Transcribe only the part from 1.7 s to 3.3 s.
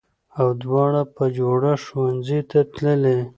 ښوونځي ته تللې